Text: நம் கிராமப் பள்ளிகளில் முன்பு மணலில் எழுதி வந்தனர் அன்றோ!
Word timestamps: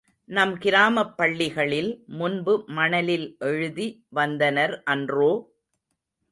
நம் 0.29 0.53
கிராமப் 0.57 1.13
பள்ளிகளில் 1.17 1.91
முன்பு 2.15 2.55
மணலில் 2.69 3.27
எழுதி 3.43 3.87
வந்தனர் 4.11 4.83
அன்றோ! 4.87 5.31